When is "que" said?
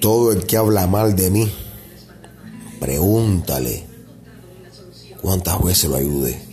0.46-0.56